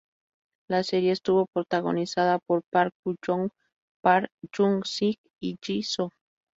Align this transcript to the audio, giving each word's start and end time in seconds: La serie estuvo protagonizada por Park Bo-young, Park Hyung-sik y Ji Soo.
La 0.67 0.81
serie 0.81 1.11
estuvo 1.11 1.45
protagonizada 1.53 2.39
por 2.39 2.63
Park 2.71 2.91
Bo-young, 3.05 3.51
Park 4.01 4.31
Hyung-sik 4.51 5.19
y 5.39 5.59
Ji 5.61 5.83
Soo. 5.83 6.09